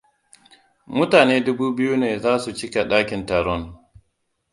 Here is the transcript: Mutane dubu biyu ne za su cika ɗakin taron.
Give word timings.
Mutane 0.95 1.35
dubu 1.45 1.67
biyu 1.77 1.95
ne 2.01 2.09
za 2.23 2.31
su 2.43 2.51
cika 2.57 2.81
ɗakin 2.89 3.21
taron. 3.29 3.63